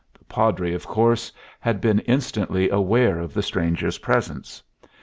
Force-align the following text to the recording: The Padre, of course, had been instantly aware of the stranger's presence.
The 0.17 0.25
Padre, 0.25 0.73
of 0.73 0.87
course, 0.87 1.31
had 1.59 1.79
been 1.79 1.99
instantly 1.99 2.71
aware 2.71 3.19
of 3.19 3.35
the 3.35 3.43
stranger's 3.43 3.99
presence. 3.99 4.63